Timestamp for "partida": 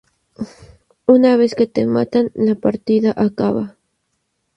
2.55-3.13